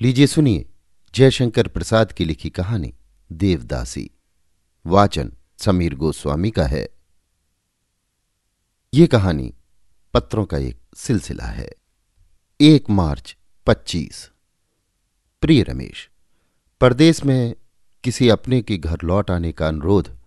[0.00, 0.66] लीजिए सुनिए
[1.14, 2.94] जयशंकर प्रसाद की लिखी कहानी
[3.32, 4.10] देवदासी।
[4.86, 6.88] वाचन समीर गोस्वामी का है।
[8.94, 9.54] ये कहानी
[10.14, 11.70] पत्रों का एक सिलसिला है।
[12.60, 13.36] एक मार्च
[13.66, 14.30] पच्चीस।
[15.40, 16.10] प्रिय रमेश
[16.80, 17.54] परदेश में
[18.04, 20.18] किसी अपने के घर लौट आने का अनुरोध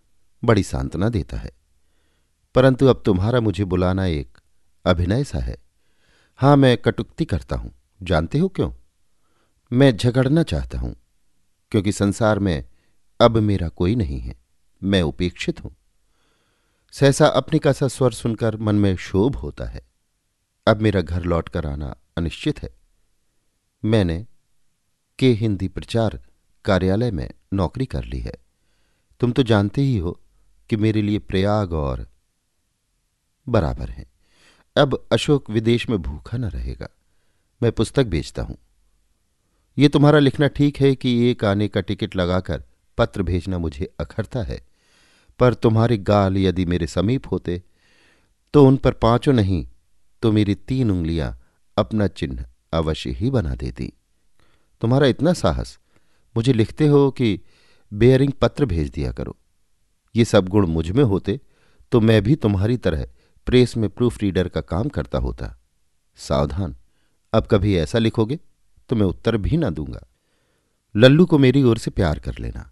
[0.44, 1.52] बड़ी सांत्वना देता है।
[2.56, 4.38] परंतु अब तुम्हारा मुझे बुलाना एक
[4.86, 5.58] अभिनय सा है।
[6.36, 8.72] हाँ, मैं कटुक्ति करता हूँ। जानते हो क्यों?
[9.72, 10.96] मैं झगड़ना चाहता हूँ,
[11.72, 12.64] क्योंकि संसार में
[13.20, 14.36] अब मेरा कोई नहीं है,
[14.82, 15.76] मैं उपेक्षित हूँ।
[16.94, 19.82] सहसा अपने का सा स्वर सुनकर मन में शोभ होता है।
[20.68, 22.70] अब मेरा घर लौट कर आना अनिश्चित है।
[23.84, 24.26] मैंने
[25.20, 26.20] के हिंदी प्रचार
[26.66, 28.34] कार्यालय में नौकरी कर ली है।
[29.22, 30.20] तुम तो जानते ही हो
[30.70, 32.06] कि मेरे लिए प्रयाग और
[33.48, 34.06] बराबर हैं।
[34.76, 36.90] अब अशोक विदेश में भूखा न रहेगा।
[37.62, 38.58] मैं पुस्तक बेचता हूँ।
[39.78, 42.64] ये तुम्हारा लिखना ठीक है कि एक आने का टिकट लगाकर
[42.98, 44.60] पत्र भेजना मुझे अखरता है।
[45.40, 47.62] पर तुम्हारे गाल यदि मेरे समीप होते
[48.54, 49.66] तो उन पर पाँचों नहीं
[50.24, 51.38] तो मेरी तीन उंगलियाँ
[51.78, 53.92] अपना चिन्ह अवश्य ही बना देती।
[54.82, 55.78] तुम्हारा इतना साहस,
[56.36, 57.40] मुझे लिखते हो कि
[57.92, 59.36] बेयरिंग पत्र भेज दिया करो।
[60.16, 61.40] ये सब गुण मुझमें होते
[61.92, 63.08] तो मैं भी तुम्हारी तरह
[63.48, 65.56] प्रेस में प्रूफ रीडर का काम करता होता।
[66.18, 66.76] सावधान,
[67.34, 68.40] अब कभी ऐसा लिखोगे?
[68.90, 70.06] तो मैं उत्तर भी ना दूँगा।
[70.96, 72.70] लल्लू को मेरी ओर से प्यार कर लेना।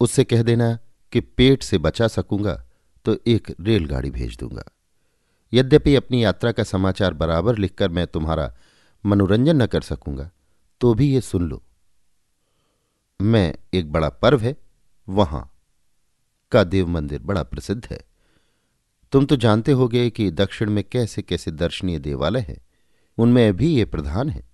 [0.00, 0.72] उससे कह देना
[1.12, 2.54] कि पेट से बचा सकूँगा
[3.04, 4.64] तो एक रेलगाड़ी भेज दूँगा।
[5.52, 8.52] यद्यपि अपनी यात्रा का समाचार बराबर लिखकर मैं तुम्हारा
[9.04, 10.30] मनोरंजन न कर सकूँगा
[10.80, 11.62] तो भी ये सुन लो।
[13.20, 14.56] मैं एक बड़ा पर्व है,
[15.08, 15.50] वहाँ
[16.52, 18.00] का देव मंदिर बड़ा प्रसिद्ध है।
[19.12, 22.58] तुम तो जानते होगे कि दक्षिण में कैसे कैसे दर्शनीय देवालय हैं,
[23.18, 24.45] उनमें भी ये प्रधान है।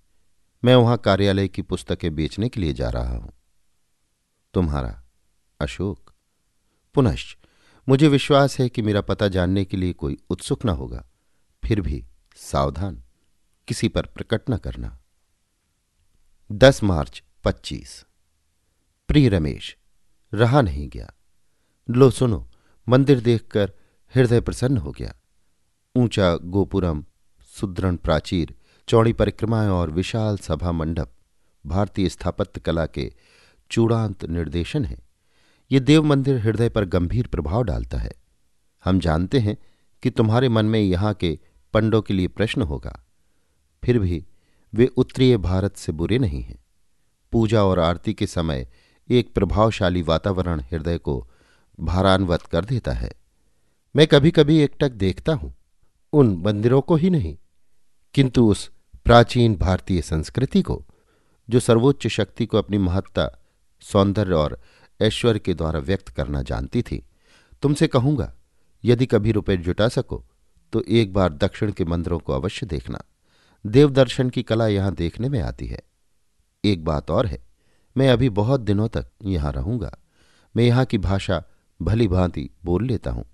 [0.64, 3.32] मैं वहाँ कार्यालय की पुस्तकें बेचने के लिए जा रहा हूँ।
[4.54, 5.04] तुम्हारा,
[5.60, 6.12] अशोक।
[6.94, 7.36] पुनश्च,
[7.88, 11.06] मुझे विश्वास है कि मेरा पता जानने के लिए कोई उत्सुक न होगा।
[11.64, 12.04] फिर भी
[12.36, 13.02] सावधान,
[13.68, 14.98] किसी पर प्रकट न करना।
[16.52, 18.04] दस मार्च, पच्चीस।
[19.08, 19.76] प्रिय रमेश,
[20.34, 21.14] रहा नहीं गया।
[21.90, 22.50] लो सुनो,
[22.88, 23.72] मंदिर देखकर
[24.14, 25.14] हृदय प्रसन्न हो गया।
[25.96, 27.04] ऊँचा गोपुरम,
[27.40, 28.54] सुदृढ़ प्राचीर
[28.88, 31.08] चौड़ी परिक्रमाएँ और विशाल सभा मंडप,
[31.66, 33.12] भारतीय स्थापत्य कला के
[33.70, 34.98] चूड़ांत निर्देशन है।
[35.72, 38.12] ये देव मंदिर हृदय पर गंभीर प्रभाव डालता है।
[38.84, 39.56] हम जानते हैं
[40.02, 41.38] कि तुम्हारे मन में यहाँ के
[41.72, 43.04] पंडों के लिए प्रश्न होगा।
[43.84, 44.24] फिर भी
[44.74, 46.64] वे उत्तरीय भारत से बुरे नहीं हैं।
[47.32, 48.68] पूजा और आरती के समय
[49.10, 51.28] एक प्रभावशाली वातावरण हृदय को
[51.80, 53.12] भारान्वत कर देता है।
[53.96, 55.54] मैं कभी कभी एकटक देखता हूँ।
[56.12, 57.38] उन मंदिरों को ही नहीं।
[58.14, 58.70] किंतु उस
[59.06, 60.82] प्राचीन भारतीय संस्कृति को,
[61.48, 63.28] जो सर्वोच्च शक्ति को अपनी महत्ता,
[63.82, 64.58] सौंदर्य और
[65.00, 67.02] ऐश्वर्य के द्वारा व्यक्त करना जानती थी,
[67.62, 68.32] तुमसे कहूँगा,
[68.84, 70.24] यदि कभी रुपए जुटा सको
[70.72, 73.02] तो एक बार दक्षिण के मंदिरों को अवश्य देखना।
[73.64, 75.82] देवदर्शन की कला यहाँ देखने में आती है।
[76.64, 77.38] एक बात और है,
[77.96, 79.92] मैं अभी बहुत दिनों तक यहाँ रहूँगा।
[80.54, 81.42] मैं यहाँ की भाषा
[81.80, 83.24] भली भांति बोल लेता हूँ।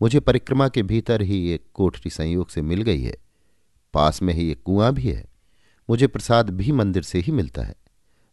[0.00, 3.16] मुझे परिक्रमा के भीतर ही एक कोठरी संयोग से मिल गई है।
[3.94, 5.24] पास में ही एक कुआँ भी है।
[5.90, 7.74] मुझे प्रसाद भी मंदिर से ही मिलता है।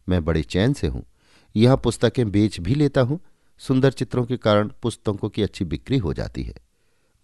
[0.08, 1.04] मैं बड़े चैन से हूँ।
[1.56, 3.20] यहाँ पुस्तकें बेच भी लेता हूँ।
[3.58, 6.54] सुंदर चित्रों के कारण पुस्तकों की अच्छी बिक्री हो जाती है।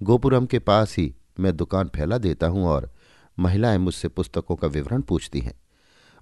[0.03, 2.91] गोपुरम के पास ही मैं दुकान फैला देता हूँ और
[3.39, 5.61] महिलाएँ मुझसे पुस्तकों का विवरण पूछती हैं।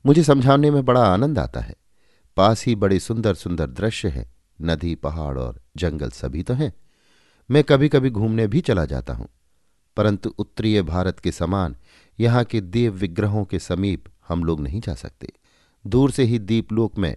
[0.07, 1.75] मुझे समझाने में बड़ा आनंद आता है।
[2.37, 6.73] पास ही बड़े सुंदर सुंदर दृश्य हैं। नदी, पहाड़ और जंगल सभी तो हैं।
[7.51, 9.29] मैं कभी कभी घूमने भी चला जाता हूँ।
[9.97, 11.77] परंतु उत्तरीय भारत के समान
[12.21, 15.33] यहाँ के देव विग्रहों के समीप हम लोग नहीं जा सकते।
[15.87, 17.17] दूर से ही दीपलोक में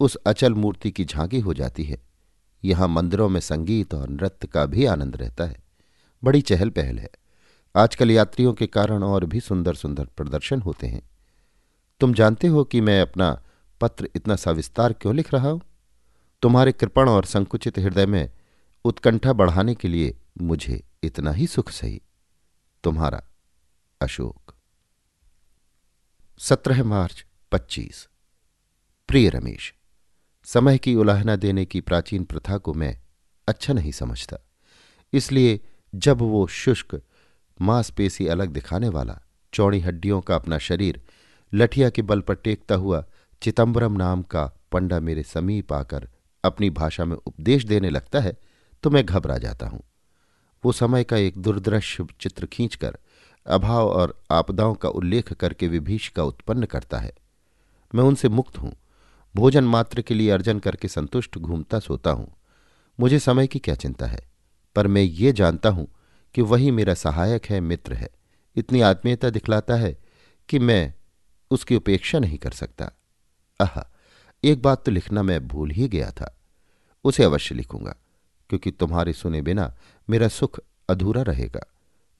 [0.00, 2.02] उस अचल मूर्ति की झांकी हो जाती है।
[2.64, 5.56] यहाँ मंदिरों में संगीत और नृत्य का भी आनंद रहता है।
[6.24, 7.10] बड़ी चहल पहल है।
[7.76, 11.10] आजकल यात्रियों के कारण और भी सुंदर सुंदर प्रदर्शन होते हैं।
[12.00, 13.42] तुम जानते हो कि मैं अपना
[13.80, 15.60] पत्र इतना सविस्तार क्यों लिख रहा हूँ?
[16.42, 18.30] तुम्हारे कृपण और संकुचित हृदय में
[18.84, 22.02] उत्कंठा बढ़ाने के लिए मुझे इतना ही सुख सही।
[22.84, 23.22] तुम्हारा
[24.00, 24.54] अशोक।
[26.40, 28.06] सत्रह मार्च, पच्चीस।
[29.08, 29.72] प्रिय रमेश,
[30.46, 32.96] समय की उलाहना देने की प्राचीन प्रथा को मैं
[33.48, 34.38] अच्छा नहीं समझता।
[35.12, 35.60] इसलिए
[35.94, 37.00] जब वो शुष्क,
[37.60, 39.20] मांसपेशी अलग दिखाने वाला,
[39.52, 41.00] चौड़ी हड्डियों का अपना शरीर,
[41.52, 43.04] लठिया के बल पर टेकता हुआ
[43.42, 46.08] चिदम्बरम नाम का पंडा मेरे समीप आकर
[46.44, 48.36] अपनी भाषा में उपदेश देने लगता है
[48.82, 49.82] तो मैं घबरा जाता हूँ।
[50.64, 52.98] वो समय का एक दुर्दृश्य चित्र खींचकर
[53.46, 57.12] अभाव और आपदाओं का उल्लेख करके विभीषिका उत्पन्न करता है।
[57.94, 58.76] मैं उनसे मुक्त हूँ।
[59.36, 62.34] भोजन मात्र के लिए अर्जन करके संतुष्ट, घूमता, सोता हूँ।
[63.00, 64.20] मुझे समय की क्या चिंता है?
[64.76, 65.88] पर मैं ये जानता हूँ
[66.34, 68.08] कि वही मेरा सहायक है, मित्र है।
[68.56, 69.98] इतनी आत्मीयता दिखलाता है
[70.48, 70.94] कि मैं
[71.50, 72.90] उसकी उपेक्षा नहीं कर सकता।
[73.60, 73.80] आह,
[74.44, 76.36] एक बात तो लिखना मैं भूल ही गया था।
[77.04, 77.96] उसे अवश्य लिखूँगा,
[78.48, 79.74] क्योंकि तुम्हारे सुने बिना
[80.10, 81.73] मेरा सुख अधूरा रहेगा।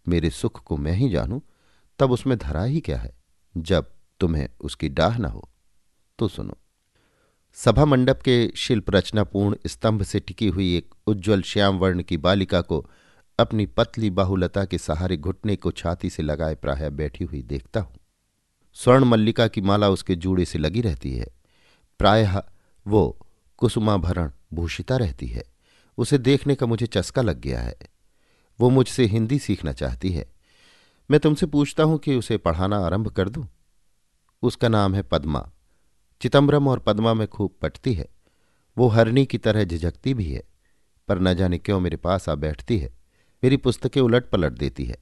[0.09, 1.41] मेरे सुख को मैं ही जानूं,
[1.99, 3.17] तब उसमें धरा ही क्या है?
[3.57, 3.87] जब
[4.21, 5.49] तुम्हें उसकी डाह न हो
[6.19, 6.59] तो सुनो।
[7.55, 12.61] सभा मंडप के शिल्प रचनापूर्ण स्तंभ से टिकी हुई एक उज्ज्वल श्याम वर्ण की बालिका
[12.61, 12.91] को
[13.39, 17.97] अपनी पतली बाहुलता के सहारे घुटने को छाती से लगाए प्राय बैठी हुई देखता हूँ।
[18.73, 21.27] स्वर्ण मल्लिका की माला उसके जूड़े से लगी रहती है।
[21.99, 22.43] प्रायः
[22.87, 23.27] वो
[23.59, 25.45] कुसुमाभरण भूषिता रहती है।
[25.99, 27.77] उसे देखने का मुझे चस्का लग गया है।
[28.61, 30.27] वो मुझसे हिंदी सीखना चाहती है।
[31.11, 33.49] मैं तुमसे पूछता हूँ कि उसे पढ़ाना आरंभ कर दूँ।
[34.43, 35.51] उसका नाम है पद्मा।
[36.21, 38.09] चिदम्बरम और पद्मा में खूब पटती है।
[38.77, 40.43] वो हरनी की तरह झिझकती भी है,
[41.09, 42.95] पर न जाने क्यों मेरे पास आ बैठती है।
[43.43, 44.97] मेरी पुस्तकें उलट पलट देती है।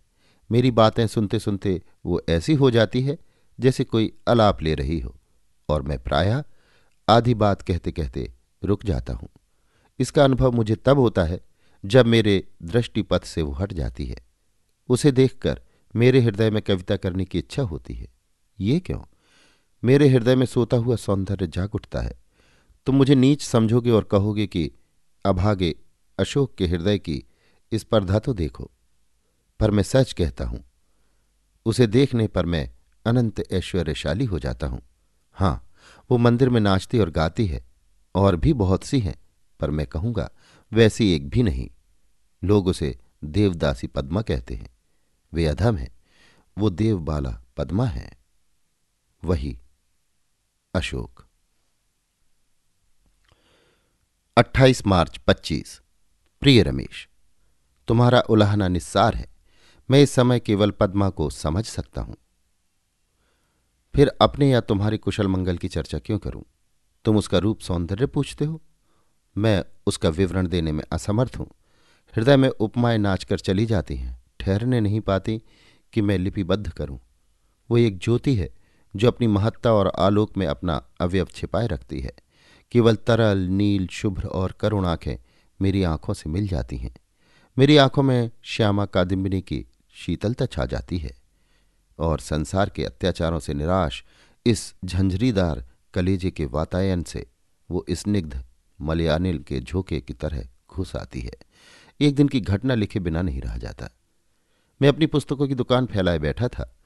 [0.51, 3.19] मेरी बातें सुनते सुनते वो ऐसी हो जाती है,
[3.61, 5.17] जैसे कोई अलाप ले रही हो,
[5.69, 6.45] और मैं प्रायः
[7.09, 8.33] आधी बात कहते कहते
[8.65, 9.29] रुक जाता हूँ।
[9.99, 11.41] इसका अनुभव मुझे तब होता है
[11.85, 14.17] जब मेरे दृष्टिपथ से वो हट जाती है।
[14.89, 15.61] उसे देखकर
[15.95, 18.09] मेरे हृदय में कविता करने की इच्छा होती है।
[18.61, 19.01] ये क्यों?
[19.83, 22.21] मेरे हृदय में सोता हुआ सौंदर्य जाग उठता है।
[22.87, 24.71] तुम मुझे नीच समझोगे और कहोगे कि,
[25.25, 25.75] अभागे,
[26.19, 27.23] अशोक के हृदय की
[27.73, 28.71] स्पर्धा तो देखो।
[29.61, 30.65] पर मैं सच कहता हूँ,
[31.67, 32.69] उसे देखने पर मैं
[33.07, 34.81] अनंत ऐश्वर्यशाली हो जाता हूँ।
[35.33, 35.69] हाँ,
[36.11, 37.65] वो मंदिर में नाचती और गाती है,
[38.15, 39.17] और भी बहुत सी हैं,
[39.61, 40.31] पर मैं कहूँगा
[40.73, 41.71] वैसी एक भी नहीं।
[42.45, 44.77] लोग उसे देवदासी पद्मा कहते हैं।
[45.33, 45.93] वे अधम है।
[46.59, 48.13] वो देवबाला पद्मा है।
[49.25, 49.59] वही
[50.75, 51.27] अशोक।
[54.37, 55.83] 28 मार्च 25
[56.41, 57.09] प्रिय रमेश,
[57.89, 59.33] तुम्हारा उलाहना निस्सार है।
[59.91, 62.17] मैं इस समय केवल पद्मा को समझ सकता हूँ।
[63.95, 66.45] फिर अपने या तुम्हारे कुशल मंगल की चर्चा क्यों करूँ?
[67.05, 68.63] तुम उसका रूप सौंदर्य पूछते हो?
[69.39, 71.47] मैं उसका विवरण देने में असमर्थ हूँ।
[72.17, 75.43] हृदय में उपमाएँ नाचकर चली जाती हैं, ठहरने नहीं पाती
[75.93, 77.01] कि मैं लिपिबद्ध करूँ।
[77.71, 78.51] वो एक ज्योति है,
[78.97, 82.13] जो अपनी महत्ता और आलोक में अपना अवयव छिपाए रखती है।
[82.73, 85.17] केवल तरल, नील, शुभ्र और करुण आँखें
[85.63, 86.95] मेरी आँखों से मिल जाती हैं।
[87.59, 91.17] मेरी आँखों में श्यामा कादिम्बिनी की शीतलता छा जाती है
[91.99, 94.05] और संसार के अत्याचारों से निराश
[94.47, 95.65] इस झंझरीदार
[95.95, 97.27] कलेजे के वातायन से
[97.71, 98.45] वो स्निग्ध
[98.83, 101.37] मलयानिल के झोंके की तरह घुस आती है।
[102.01, 103.89] एक दिन की घटना लिखे बिना नहीं रह जाता।
[104.83, 106.77] मैं अपनी पुस्तकों की दुकान फैलाए बैठा था।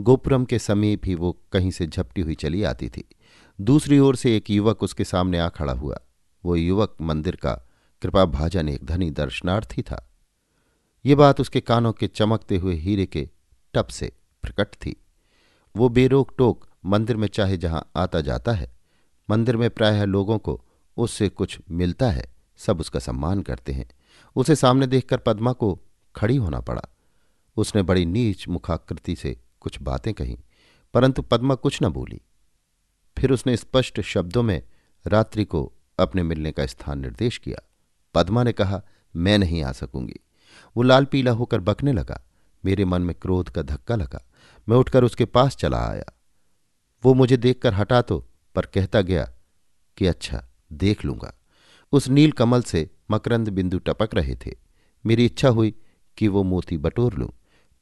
[0.00, 3.08] गोपुरम के समीप ही वो कहीं से झपटी हुई चली आती थी।
[3.60, 6.00] दूसरी ओर से एक युवक उसके सामने आ खड़ा हुआ।
[6.44, 7.52] वो युवक मंदिर का
[8.02, 10.10] कृपा भाजन एक धनी दर्शनार्थी था।
[11.06, 13.28] ये बात उसके कानों के चमकते हुए हीरे के
[13.74, 14.12] टप से
[14.42, 14.96] प्रकट थी।
[15.76, 18.72] वो बेरोक टोक मंदिर में चाहे जहाँ आता जाता है,
[19.30, 20.64] मंदिर में प्रायः लोगों को
[20.98, 23.88] उससे कुछ मिलता है, सब उसका सम्मान करते हैं।
[24.36, 25.80] उसे सामने देखकर पद्मा को
[26.16, 26.82] खड़ी होना पड़ा।
[27.56, 30.36] उसने बड़ी नीच मुखाकृति से कुछ बातें कहीं,
[30.94, 32.20] परंतु पद्मा कुछ न बोली।
[33.18, 34.62] फिर उसने स्पष्ट शब्दों में
[35.06, 37.62] रात्रि को अपने मिलने का स्थान निर्देश किया।
[38.14, 38.82] पद्मा ने कहा,
[39.16, 40.20] मैं नहीं आ सकूँगी।
[40.76, 42.22] वो लाल पीला होकर बकने लगा।
[42.64, 44.24] मेरे मन में क्रोध का धक्का लगा।
[44.68, 46.04] मैं उठकर उसके पास चला आया।
[47.04, 48.24] वो मुझे देखकर हटा तो
[48.54, 49.32] पर कहता गया
[49.96, 51.32] कि अच्छा देख लूँगा।
[51.92, 54.54] उस नील कमल से मकरंद बिंदु टपक रहे थे।
[55.04, 55.74] मेरी इच्छा हुई
[56.18, 57.30] कि वो मोती बटोर लूँ।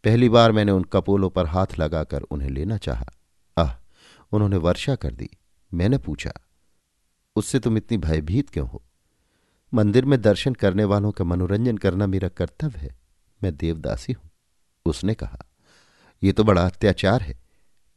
[0.04, 3.06] पहली बार मैंने उन कपोलों पर हाथ लगाकर उन्हें लेना चाहा।
[3.56, 3.72] आह,
[4.32, 5.28] उन्होंने वर्षा कर दी।
[5.74, 6.32] मैंने पूछा,
[7.36, 8.82] उससे तुम इतनी भयभीत क्यों हो?
[9.72, 12.94] मंदिर में दर्शन करने वालों का मनोरंजन करना मेरा कर्तव्य है।
[13.40, 14.30] मैं देवदासी हूँ।
[14.86, 15.38] उसने कहा
[16.22, 17.38] यह तो बड़ा अत्याचार है।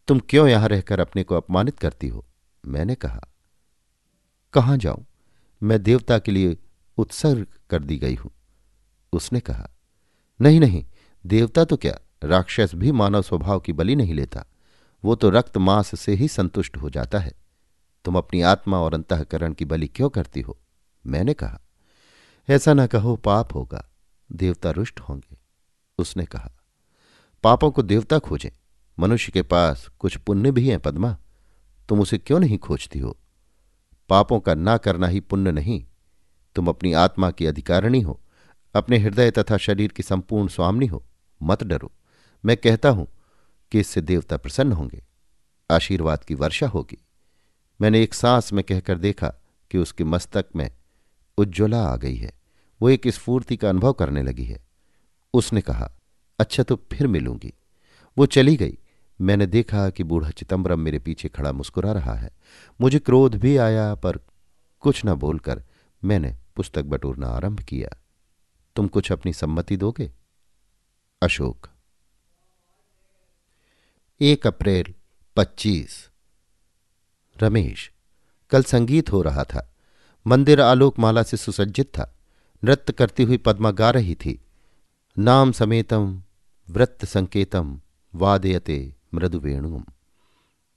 [0.07, 2.25] तुम क्यों यहाँ रहकर अपने को अपमानित करती हो?
[2.63, 3.21] मैंने कहा
[4.53, 5.05] कहाँ जाऊँ?
[5.63, 6.57] मैं देवता के लिए
[6.97, 8.31] उत्सर्ग कर दी गई हूँ।
[9.13, 9.69] उसने कहा,
[10.41, 10.85] नहीं नहीं,
[11.25, 14.45] देवता तो क्या राक्षस भी मानव स्वभाव की बलि नहीं लेता?
[15.05, 17.31] वो तो रक्त मांस से ही संतुष्ट हो जाता है।
[18.05, 20.59] तुम अपनी आत्मा और अंतकरण की बलि क्यों करती हो?
[21.05, 21.61] मैंने कहा,
[22.49, 23.89] ऐसा न कहो पाप होगा,
[24.31, 25.37] देवता रुष्ट होंगे।
[25.97, 26.51] उसने कहा,
[27.43, 28.49] पापों को देवता खोजें।
[28.99, 31.17] मनुष्य के पास कुछ पुण्य भी हैं, पद्मा।
[31.89, 33.17] तुम उसे क्यों नहीं खोजती हो?
[34.09, 35.83] पापों का ना करना ही पुण्य नहीं।
[36.55, 38.19] तुम अपनी आत्मा की अधिकारिणी हो,
[38.75, 41.03] अपने हृदय तथा शरीर की संपूर्ण स्वामिनी हो,
[41.41, 41.91] मत डरो।
[42.43, 43.07] मैं कहता हूँ
[43.71, 45.03] कि इससे देवता प्रसन्न होंगे,
[45.69, 46.97] आशीर्वाद की वर्षा होगी।
[47.79, 49.33] मैंने एक सांस में कहकर देखा
[49.71, 50.69] कि उसके मस्तक में
[51.37, 52.31] उज्ज्वला आ गई है।
[52.81, 54.59] वो एक स्फूर्ति का अनुभव करने लगी है।
[55.33, 55.91] उसने कहा
[56.39, 57.53] अच्छा तो फिर मिलूँगी।
[58.17, 58.77] वो चली गई।
[59.21, 62.31] मैंने देखा कि बूढ़ा चिदम्बरम मेरे पीछे खड़ा मुस्कुरा रहा है।
[62.81, 64.19] मुझे क्रोध भी आया, पर
[64.79, 65.63] कुछ न बोलकर
[66.03, 68.01] मैंने पुस्तक बटोरना आरंभ किया।
[68.75, 70.11] तुम कुछ अपनी सम्मति दोगे?
[71.23, 71.67] अशोक।
[74.21, 74.93] एक अप्रैल,
[75.35, 76.09] पच्चीस।
[77.41, 77.91] रमेश,
[78.49, 79.75] कल संगीत हो रहा था।
[80.27, 82.15] मंदिर आलोकमाला से सुसज्जित था।
[82.63, 84.41] नृत्य करती हुई पद्मा गा रही थी।
[85.17, 86.23] नाम समेतम
[86.69, 87.81] वृत्त संकेतम,
[88.15, 89.83] वादयते। मृदु वेणुम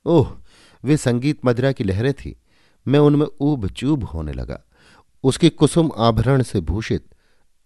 [0.07, 0.37] ओह,
[0.85, 2.37] वे संगीत मदिरा की लहरें थी।
[2.89, 4.63] मैं उनमें ऊब चूब होने लगा।
[5.25, 7.15] उसकी कुसुम आभरण से भूषित,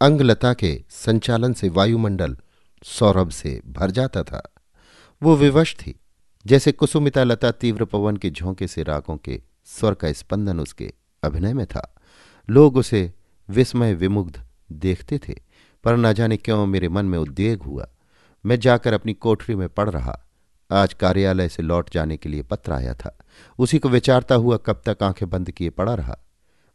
[0.01, 2.37] अंगलता के संचालन से वायुमंडल
[2.85, 4.55] सौरभ से भर जाता था।
[5.23, 6.01] वो विवश थी,
[6.47, 10.93] जैसे कुसुमिता लता तीव्र पवन के झोंके से रागों के स्वर का स्पंदन उसके
[11.23, 11.95] अभिनय में था।
[12.51, 13.13] लोग उसे
[13.49, 14.43] विस्मय विमुग्ध
[14.73, 15.35] देखते थे,
[15.85, 17.89] पर न जाने क्यों मेरे मन में उद्वेग हुआ।
[18.47, 20.26] मैं जाकर अपनी कोठरी में पढ़ रहा
[20.71, 23.19] आज कार्यालय से लौट जाने के लिए पत्र आया था।
[23.59, 26.19] उसी को विचारता हुआ कब तक आँखें बंद किए पड़ा रहा।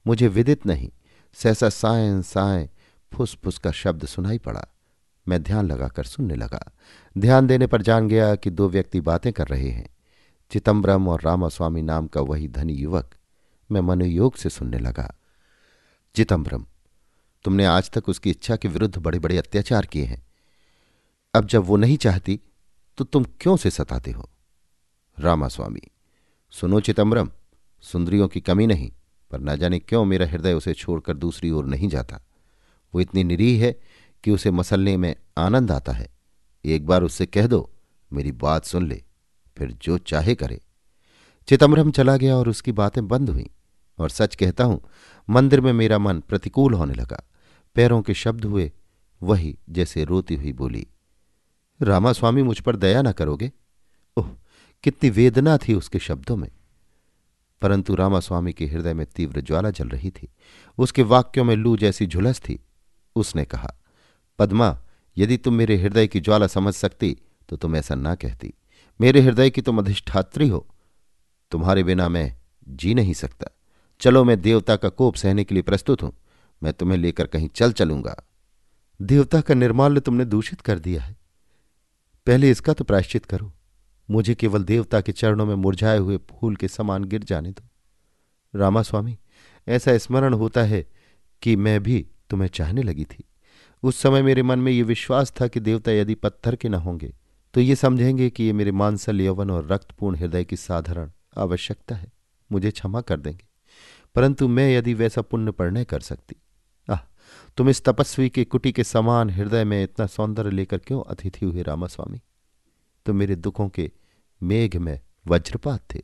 [0.08, 0.90] मुझे विदित नहीं,
[1.34, 2.70] सहसा साय साय
[3.14, 4.68] फुस फुस का शब्द सुनाई पड़ा।
[5.28, 6.72] मैं ध्यान लगाकर सुनने लगा।
[7.18, 9.90] ध्यान देने पर जान गया कि दो व्यक्ति बातें कर रहे हैं।
[10.52, 13.16] चिदम्बरम और रामास्वामी नाम का वही धनी युवक
[13.72, 15.16] मैं मनोयोग से सुनने लगा।
[16.16, 16.66] चिदम्बरम
[17.44, 20.28] तुमने आज तक उसकी इच्छा के विरुद्ध बड़े बड़े अत्याचार किए हैं।
[21.34, 22.40] अब जब वो नहीं चाहती
[22.98, 24.30] तो तुम क्यों से सताते हो?
[25.20, 25.82] रामास्वामी
[26.52, 27.32] सुनो चिदम्बरम
[27.82, 28.92] सुंदरियों की कमी नहीं,
[29.32, 32.20] पर न जाने क्यों मेरा हृदय उसे छोड़कर दूसरी ओर नहीं जाता।
[32.94, 33.80] वो इतनी निरीह है
[34.24, 36.10] कि उसे मसलने में आनंद आता है।
[36.66, 37.70] एक बार उससे कह दो,
[38.14, 39.04] मेरी बात सुन ले,
[39.58, 40.62] फिर जो चाहे करे।
[41.48, 43.50] चिदम्बरम चला गया और उसकी बातें बंद हुई,
[44.00, 44.82] और सच कहता हूँ,
[45.30, 47.24] मंदिर में मेरा मन प्रतिकूल होने लगा।
[47.76, 48.72] पैरों के शब्द हुए,
[49.24, 50.88] वही जैसे रोती हुई बोली
[51.82, 53.52] रामास्वामी मुझ पर दया न करोगे?
[54.18, 54.30] ओह,
[54.84, 56.52] कितनी वेदना थी उसके शब्दों में।
[57.62, 60.30] परंतु रामास्वामी के हृदय में तीव्र ज्वाला जल रही थी।
[60.78, 62.60] उसके वाक्यों में लू जैसी झुलस थी।
[63.16, 63.76] उसने कहा,
[64.40, 64.82] पद्मा,
[65.18, 67.18] यदि तुम मेरे हृदय की ज्वाला समझ सकती
[67.50, 68.54] तो तुम ऐसा ना कहती।
[69.02, 70.68] मेरे हृदय की तुम अधिष्ठात्री हो।
[71.52, 72.38] तुम्हारे बिना मैं
[72.70, 73.48] जी नहीं सकता।
[74.00, 76.18] चलो मैं देवता का कोप सहने के लिए प्रस्तुत हूँ।
[76.64, 78.24] मैं तुम्हें लेकर कहीं चल चलूँगा।
[79.02, 81.21] देवता का निर्माल्य तुमने दूषित कर दिया है।
[82.28, 83.52] पहले इसका तो प्रायश्चित करो।
[84.10, 87.68] मुझे केवल देवता के चरणों में मुरझाए हुए फूल के समान गिर जाने दो।
[88.54, 89.18] रामास्वामी,
[89.68, 90.86] ऐसा स्मरण होता है
[91.42, 93.24] कि मैं भी तुम्हें चाहने लगी थी।
[93.84, 97.14] उस समय मेरे मन में ये विश्वास था कि देवता यदि पत्थर के न होंगे
[97.54, 102.12] तो ये समझेंगे कि ये मेरे मानसल यौवन और रक्तपूर्ण हृदय की साधारण आवश्यकता है।
[102.50, 103.46] मुझे क्षमा कर देंगे,
[104.16, 106.36] परंतु मैं यदि वैसा पुण्य पर कर सकती
[107.58, 111.62] तुम इस तपस्वी के कुटी के समान हृदय में इतना सौंदर्य लेकर क्यों अतिथि हुए
[111.62, 112.22] रामास्वामी?
[113.06, 113.92] तुम मेरे दुखों के
[114.44, 116.02] मेघ में वज्रपात थे।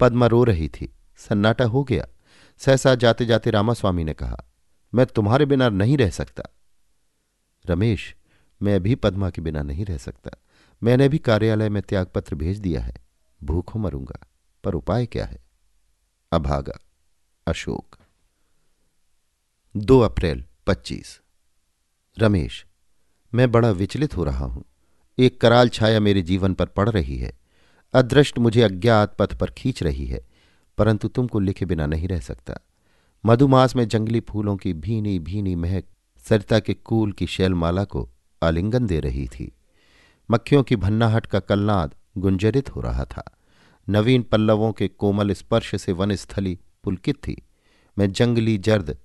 [0.00, 2.06] पद्मा रो रही थी, सन्नाटा हो गया।
[2.58, 4.44] सहसा जाते जाते रामास्वामी ने कहा,
[4.94, 6.42] मैं तुम्हारे बिना नहीं रह सकता।
[7.66, 8.16] रमेश,
[8.62, 10.30] मैं भी पद्मा के बिना नहीं रह सकता।
[10.82, 12.94] मैंने भी कार्यालय में त्यागपत्र भेज दिया है।
[13.42, 14.26] भूखों मरूँगा,
[14.64, 15.44] पर उपाय क्या है?
[16.32, 16.78] अभागा,
[17.46, 17.96] अशोक
[19.74, 21.20] दो अप्रैल, पच्चीस।
[22.18, 22.66] रमेश,
[23.32, 24.64] मैं बड़ा विचलित हो रहा हूँ।
[25.18, 27.32] एक कराल छाया मेरे जीवन पर पड़ रही है।
[27.94, 30.20] अदृष्ट मुझे अज्ञात पथ पर खींच रही है,
[30.78, 32.58] परंतु तुमको लिखे बिना नहीं रह सकता।
[33.24, 35.84] मधुमास में जंगली फूलों की भीनी भीनी महक
[36.24, 38.08] सरिता के कूल की शैलमाला को
[38.42, 39.50] आलिंगन दे रही थी।
[40.30, 43.24] मक्खियों की भन्नाहट का कलनाद गुंजरित हो रहा था।
[43.88, 47.36] नवीन पल्लवों के कोमल स्पर्श से वनस्थली पुलकित थी।
[47.98, 48.96] मैं जंगली जर्द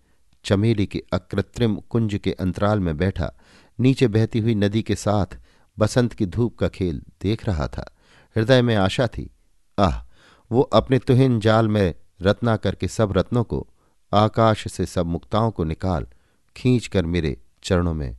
[0.48, 3.34] चमेली के अकृत्रिम कुंज के अंतराल में बैठा,
[3.80, 5.40] नीचे बहती हुई नदी के साथ
[5.80, 7.96] बसंत की धूप का खेल देख रहा था।
[8.36, 9.32] हृदय में आशा थी,
[9.80, 10.02] आह,
[10.52, 13.68] वो अपने तुहिन जाल में रत्ना करके सब रत्नों को,
[14.14, 16.08] आकाश से सब मुक्ताओं को निकाल
[16.58, 18.18] खींच कर मेरे चरणों में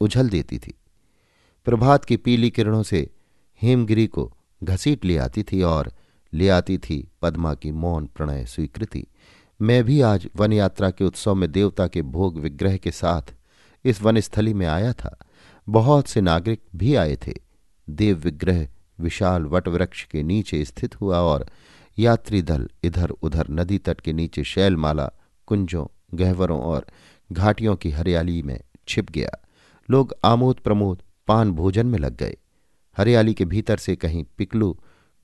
[0.00, 0.74] उझल देती थी।
[1.64, 3.10] प्रभात की पीली किरणों से
[3.62, 5.92] हेमगिरी को घसीट ले आती थी और
[6.32, 9.06] ले आती थी पद्मा की मौन प्रणय स्वीकृति।
[9.62, 13.34] मैं भी आज वन यात्रा के उत्सव में देवता के भोग विग्रह के साथ
[13.84, 15.18] इस वनस्थली में आया था।
[15.68, 17.34] बहुत से नागरिक भी आए थे।
[17.90, 18.68] देव विग्रह
[19.00, 21.46] विशाल वटवृक्ष के नीचे स्थित हुआ और
[21.98, 25.10] यात्री दल इधर उधर नदी तट के नीचे शैलमाला,
[25.46, 26.86] कुंजों, गहवरों और
[27.32, 29.30] घाटियों की हरियाली में छिप गया।
[29.90, 32.36] लोग आमोद प्रमोद पान भोजन में लग गए।
[32.98, 34.78] हरियाली के भीतर से कहीं पिकलू,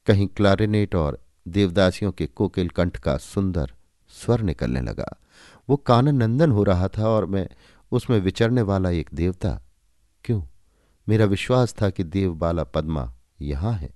[0.07, 3.73] कहीं क्लारिनेट और देवदासियों के कोकिल कंठ का सुंदर
[4.16, 5.16] स्वर निकलने लगा।
[5.68, 7.49] वो कानन नंदन हो रहा था और मैं
[7.92, 9.62] उसमें विचरने वाला एक देवता।
[10.25, 10.42] क्यों?
[11.08, 13.90] मेरा विश्वास था कि देव बाला पद्मा यहाँ है।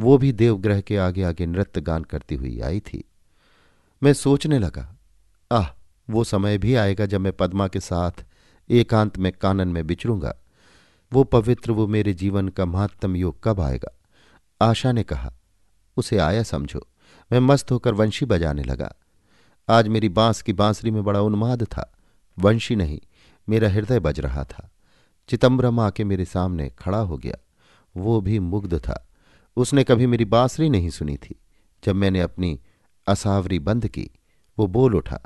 [0.00, 3.04] वो भी देवग्रह के आगे आगे नृत्य गान करती हुई आई थी।
[4.02, 4.96] मैं सोचने लगा,
[5.52, 5.66] आह,
[6.10, 8.24] वो समय भी आएगा जब मैं पद्मा के साथ
[8.70, 10.36] एकांत में कानन में बिचरूँगा।
[11.12, 14.00] वो पवित्र, वो मेरे जीवन का महत्तम योग कब आएगा?
[14.60, 15.32] आशा ने कहा,
[15.96, 16.86] उसे आया समझो।
[17.32, 18.94] मैं मस्त होकर वंशी बजाने लगा।
[19.68, 21.94] आज मेरी बाँस की बांसुरी में बड़ा उन्माद था।
[22.38, 23.00] वंशी नहीं,
[23.48, 24.70] मेरा हृदय बज रहा था।
[25.28, 27.36] चितंबरम आके मेरे सामने खड़ा हो गया।
[27.96, 29.08] वो भी मुग्ध था।
[29.56, 31.34] उसने कभी मेरी बांसुरी नहीं सुनी थी।
[31.84, 32.60] जब मैंने अपनी
[33.06, 34.10] असावरी बंद की,
[34.58, 35.20] वो बोल उठा,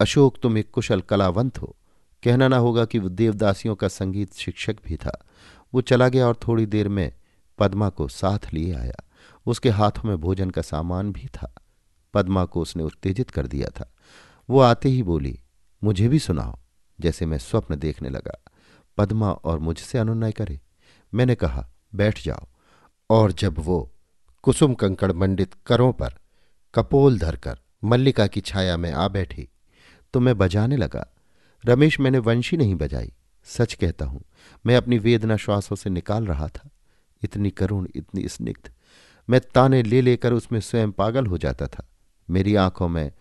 [0.00, 1.76] अशोक, तुम एक कुशल कलावंत हो।
[2.24, 5.26] कहना ना होगा कि वो देवदासियों का संगीत शिक्षक भी था।
[5.74, 7.12] वो चला गया और थोड़ी देर में
[7.58, 9.08] पद्मा को साथ लिए आया।
[9.46, 11.54] उसके हाथों में भोजन का सामान भी था।
[12.14, 13.92] पद्मा को उसने उत्तेजित कर दिया था।
[14.48, 15.38] वो आते ही बोली,
[15.82, 16.58] मुझे भी सुनाओ।
[16.98, 18.38] जैसे मैं स्वप्न देखने लगा।
[18.98, 20.60] पद्मा और मुझसे अनुनय करे।
[21.12, 22.46] मैंने कहा, बैठ जाओ।
[23.10, 23.90] और जब वो
[24.44, 26.14] कुसुम कंकड़ मंडित करों पर
[26.74, 29.48] कपोल धरकर मल्लिका की छाया में आ बैठी
[30.14, 31.06] तो मैं बजाने लगा।
[31.64, 33.12] रमेश मैंने वंशी नहीं बजाई,
[33.46, 34.22] सच कहता हूँ,
[34.66, 36.68] मैं अपनी वेदना श्वासों से निकाल रहा था।
[37.22, 38.70] इतनी करुण, इतनी स्निग्ध,
[39.28, 41.86] मैं ताने ले लेकर उसमें स्वयं पागल हो जाता था।
[42.30, 43.12] मेरी आँखों में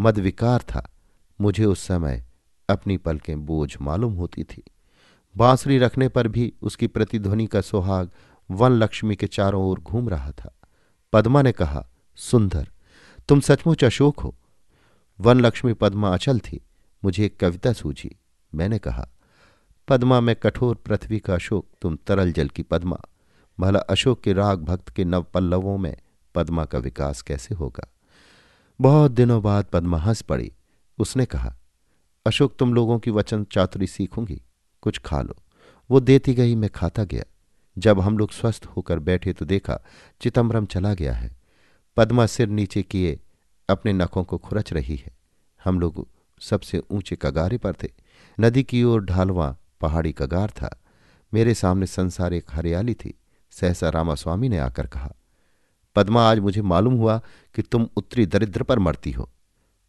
[0.00, 0.92] मदविकार था।
[1.40, 2.24] मुझे उस समय
[2.68, 4.62] अपनी पलकें बोझ मालूम होती थी।
[5.36, 8.10] बांसुरी रखने पर भी उसकी प्रतिध्वनि का सुहाग
[8.50, 10.54] वन लक्ष्मी के चारों ओर घूम रहा था।
[11.12, 12.68] पद्मा ने कहा, सुंदर,
[13.28, 14.34] तुम सचमुच अशोक हो?
[15.20, 16.60] वन लक्ष्मी पद्मा अचल थी।
[17.04, 18.16] मुझे एक कविता सूझी।
[18.54, 19.08] मैंने कहा,
[19.88, 23.00] पद्मा में कठोर पृथ्वी का अशोक, तुम तरल जल की पद्मा।
[23.60, 25.96] भला अशोक के राग भक्त के नव पल्लवों में
[26.34, 27.92] पद्मा का विकास कैसे होगा?
[28.80, 30.52] बहुत दिनों बाद पद्मा हंस पड़ी।
[30.98, 31.56] उसने कहा,
[32.26, 34.42] अशोक, तुम लोगों की वचन चातुरी सीखूँगी।
[34.82, 35.36] कुछ खा लो।
[35.90, 37.24] वो देती गई, मैं खाता गया।
[37.78, 39.80] जब हम लोग स्वस्थ होकर बैठे तो देखा
[40.20, 41.36] चिदम्बरम चला गया है।
[41.96, 43.20] पद्मा सिर नीचे किए
[43.68, 45.16] अपने नखों को खुरच रही है।
[45.64, 46.08] हम लोग
[46.40, 47.88] सबसे ऊँचे कगारे पर थे।
[48.40, 50.80] नदी की ओर ढालवा पहाड़ी कगार था।
[51.34, 53.14] मेरे सामने संसार एक हरियाली थी।
[53.50, 55.14] सहसा रामास्वामी ने आकर कहा
[55.96, 57.20] पद्मा, आज मुझे मालूम हुआ
[57.54, 59.30] कि तुम उत्तरी दरिद्र पर मरती हो।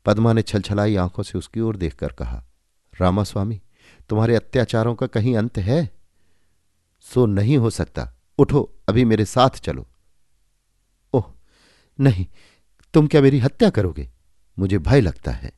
[0.05, 2.43] पद्मा ने छलछलाई आँखों से उसकी ओर देखकर कहा
[3.01, 3.61] रामास्वामी
[4.09, 5.89] तुम्हारे अत्याचारों का कहीं अंत है?
[7.01, 9.87] सो नहीं हो सकता। उठो, अभी मेरे साथ चलो।
[11.13, 11.23] ओह,
[11.99, 12.25] नहीं,
[12.93, 14.09] तुम क्या मेरी हत्या करोगे?
[14.59, 15.51] मुझे भय लगता है।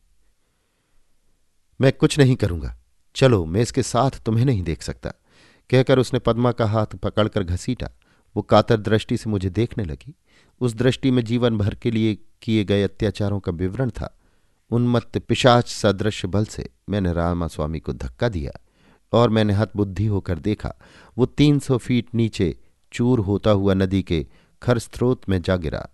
[1.81, 2.77] मैं कुछ नहीं करूँगा।
[3.15, 5.09] चलो, मैं इसके साथ तुम्हें नहीं देख सकता।
[5.69, 7.89] कहकर उसने पद्मा का हाथ पकड़कर घसीटा।
[8.35, 10.15] वो कातर दृष्टि से मुझे देखने लगी।
[10.61, 14.17] उस दृष्टि में जीवन भर के लिए किए गए अत्याचारों का विवरण था।
[14.71, 18.51] उन्मत्त पिशाच सदृश बल से मैंने रामा स्वामी को धक्का दिया
[19.13, 20.73] और मैंने हत बुद्धि होकर देखा,
[21.17, 22.57] वो तीन सौ फीट नीचे
[22.91, 24.27] चूर होता हुआ नदी के
[24.61, 24.79] खर
[25.29, 25.89] में जा गिरा।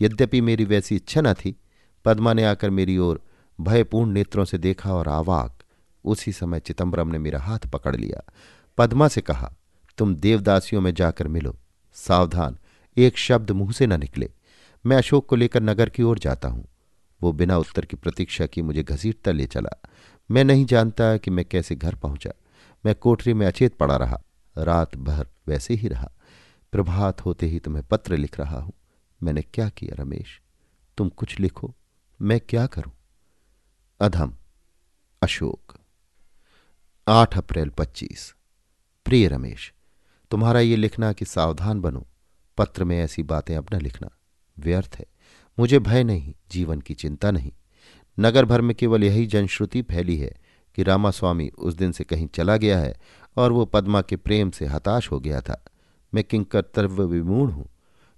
[0.00, 1.56] यद्यपि मेरी वैसी इच्छा न थी,
[2.04, 3.22] पद्मा ने आकर मेरी ओर
[3.60, 5.62] भयपूर्ण नेत्रों से देखा और आवाक
[6.04, 8.32] उसी समय चिदम्बरम ने मेरा हाथ पकड़ लिया।
[8.78, 9.54] पद्मा से कहा,
[9.98, 11.56] तुम देवदासियों में जाकर मिलो।
[11.96, 12.58] सावधान,
[12.96, 14.30] एक शब्द मुँह से न निकले।
[14.86, 16.68] मैं अशोक को लेकर नगर की ओर जाता हूँ।
[17.22, 19.82] वो बिना उत्तर की प्रतीक्षा की मुझे घसीटता ले चला।
[20.30, 22.30] मैं नहीं जानता कि मैं कैसे घर पहुँचा।
[22.86, 24.22] मैं कोठरी में अचेत पड़ा रहा।
[24.58, 26.12] रात भर वैसे ही रहा।
[26.72, 28.72] प्रभात होते ही तुम्हें पत्र लिख रहा हूँ।
[29.22, 30.40] मैंने क्या किया रमेश?
[30.98, 31.74] तुम कुछ लिखो।
[32.22, 32.92] मैं क्या करूँ?
[34.00, 34.34] अधम,
[35.22, 35.78] अशोक।
[37.08, 38.34] आठ अप्रैल पच्चीस।
[39.04, 39.72] प्रिय रमेश
[40.30, 42.06] तुम्हारा ये लिखना कि सावधान बनो,
[42.58, 44.08] पत्र में ऐसी बातें अब न लिखना।
[44.58, 45.06] व्यर्थ है।
[45.58, 47.52] मुझे भय नहीं, जीवन की चिंता नहीं।
[48.20, 50.36] नगर भर में केवल यही जनश्रुति फैली है
[50.74, 53.00] कि रामास्वामी उस दिन से कहीं चला गया है
[53.36, 55.64] और वो पद्मा के प्रेम से हताश हो गया था।
[56.14, 57.68] मैं किंकर्तव्य विमूढ़ हूँ।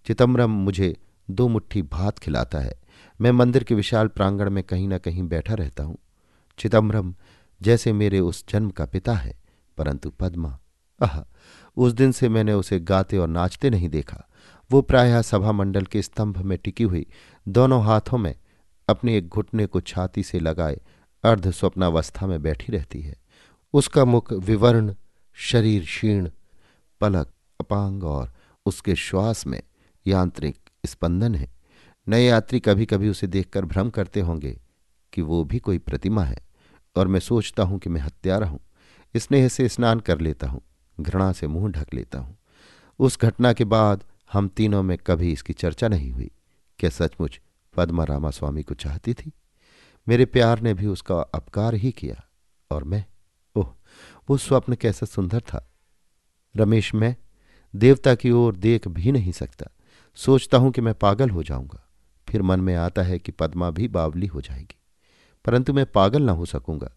[0.06, 0.96] चिदम्बरम मुझे
[1.30, 2.74] दो मुट्ठी भात खिलाता है।
[3.20, 5.98] मैं मंदिर के विशाल प्रांगण में कहीं न कहीं बैठा रहता हूँ।
[6.58, 7.14] चिदम्बरम
[7.62, 9.34] जैसे मेरे उस जन्म का पिता है,
[9.76, 10.58] परंतु पद्मा,
[11.02, 11.20] आह!
[11.78, 14.28] उस दिन से मैंने उसे गाते और नाचते नहीं देखा।
[14.70, 17.06] वो प्रायः सभा मंडल के स्तंभ में टिकी हुई,
[17.48, 18.34] दोनों हाथों में
[18.88, 20.80] अपने एक घुटने को छाती से लगाए
[21.24, 23.16] अर्ध स्वप्नावस्था में बैठी रहती है।
[23.72, 24.94] उसका मुख विवर्ण,
[25.34, 26.30] शरीर क्षीण,
[27.00, 28.32] पलक अपांग और
[28.66, 29.62] उसके श्वास में
[30.06, 31.50] यांत्रिक स्पंदन है।
[32.08, 34.60] नए यात्री कभी कभी उसे देखकर भ्रम करते होंगे
[35.12, 36.38] कि वो भी कोई प्रतिमा है
[36.96, 38.60] और मैं सोचता हूँ कि मैं हत्यारा हूँ।
[39.16, 40.62] स्नेह से स्नान कर लेता हूँ।
[41.00, 42.38] घृणा से मुँह ढक लेता हूँ।
[42.98, 46.30] उस घटना के बाद हम तीनों में कभी इसकी चर्चा नहीं हुई।
[46.78, 47.40] क्या सचमुच
[47.76, 49.32] पद्मा रामा स्वामी को चाहती थी?
[50.08, 52.24] मेरे प्यार ने भी उसका अपकार ही किया
[52.70, 53.04] और मैं,
[53.56, 53.74] ओह,
[54.30, 55.70] वो स्वप्न कैसा सुंदर था।
[56.56, 57.16] रमेश, मैं
[57.76, 59.66] देवता की ओर देख भी नहीं सकता।
[60.14, 61.88] सोचता हूँ कि मैं पागल हो जाऊँगा।
[62.28, 64.76] फिर मन में आता है कि पद्मा भी बावली हो जाएगी।
[65.44, 66.92] परंतु मैं पागल ना हो सकूँगा,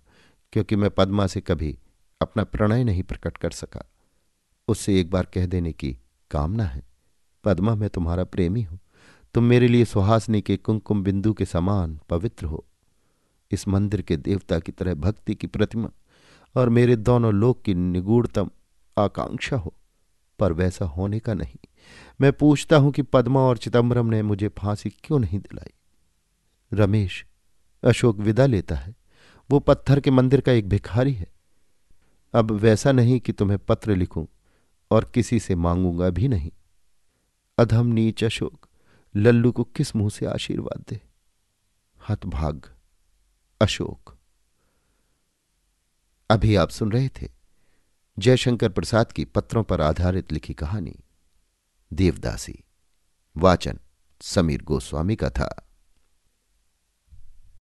[0.53, 1.77] क्योंकि मैं पद्मा से कभी
[2.21, 3.90] अपना प्रणय नहीं प्रकट कर सका।
[4.67, 5.97] उससे एक बार कह देने की
[6.31, 6.83] कामना है।
[7.43, 8.79] पद्मा, मैं तुम्हारा प्रेमी हूँ।
[9.33, 12.65] तुम मेरे लिए सुहासनी के कुंकुम बिंदु के समान पवित्र हो।
[13.51, 15.89] इस मंदिर के देवता की तरह भक्ति की प्रतिमा
[16.55, 18.49] और मेरे दोनों लोक की निगूढ़तम
[18.97, 19.73] आकांक्षा हो,
[20.39, 21.67] पर वैसा होने का नहीं।
[22.21, 25.73] मैं पूछता हूँ कि पद्मा और चिदम्बरम ने मुझे फांसी क्यों नहीं दिलाई?
[26.73, 27.25] रमेश,
[27.83, 28.95] अशोक विदा लेता है।
[29.51, 31.27] वो पत्थर के मंदिर का एक भिखारी है।
[32.33, 34.25] अब वैसा नहीं कि तुम्हें पत्र लिखूं।
[34.91, 36.51] और किसी से मांगूँगा भी नहीं।
[37.57, 38.67] अधम नीच अशोक,
[39.15, 41.01] लल्लू को किस मुँह से आशीर्वाद दे?
[42.09, 42.75] हतभाग
[43.61, 44.17] अशोक।
[46.29, 47.29] अभी आप सुन रहे थे
[48.19, 50.95] जयशंकर प्रसाद की पत्रों पर आधारित लिखी कहानी,
[51.93, 52.63] देवदासी,
[53.37, 53.79] वाचन,
[54.21, 55.70] समीर गोस्वामी का था।